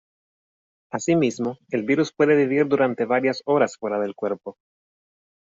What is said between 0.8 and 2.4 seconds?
Asimismo, el virus puede